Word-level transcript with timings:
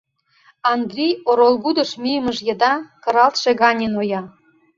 Андрий 0.71 1.13
оролгудыш 1.29 1.91
мийымыж 2.01 2.37
еда 2.53 2.73
кыралтше 3.03 3.51
гане 3.61 3.87
ноя. 3.95 4.21